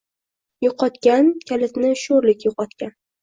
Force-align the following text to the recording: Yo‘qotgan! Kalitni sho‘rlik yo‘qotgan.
Yo‘qotgan! 0.65 1.29
Kalitni 1.51 1.93
sho‘rlik 2.05 2.47
yo‘qotgan. 2.49 2.95